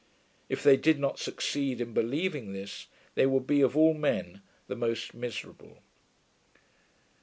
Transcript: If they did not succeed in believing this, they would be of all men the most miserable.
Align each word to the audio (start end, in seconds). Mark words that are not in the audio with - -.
If 0.49 0.63
they 0.63 0.77
did 0.77 0.97
not 0.97 1.19
succeed 1.19 1.79
in 1.79 1.93
believing 1.93 2.53
this, 2.53 2.87
they 3.13 3.27
would 3.27 3.45
be 3.45 3.61
of 3.61 3.77
all 3.77 3.93
men 3.93 4.41
the 4.65 4.75
most 4.75 5.13
miserable. 5.13 5.77